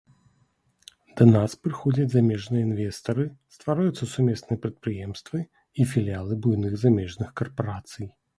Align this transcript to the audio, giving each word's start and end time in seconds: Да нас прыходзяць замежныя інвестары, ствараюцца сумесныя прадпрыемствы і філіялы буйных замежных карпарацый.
Да 1.19 1.25
нас 1.33 1.51
прыходзяць 1.65 2.07
замежныя 2.13 2.63
інвестары, 2.67 3.23
ствараюцца 3.57 4.03
сумесныя 4.15 4.59
прадпрыемствы 4.65 5.37
і 5.47 5.81
філіялы 5.93 6.33
буйных 6.49 6.73
замежных 6.87 7.29
карпарацый. 7.43 8.07